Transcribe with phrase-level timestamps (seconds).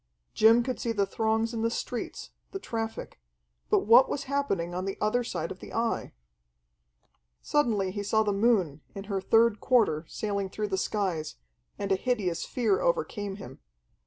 [0.33, 3.19] Jim could see the throngs in the streets, the traffic.
[3.69, 6.11] But what was happening in the other side of the Eye?
[7.43, 11.35] Suddenly he saw the moon in her third quarter sailing through the skies,
[11.77, 13.59] and a hideous fear overcame him.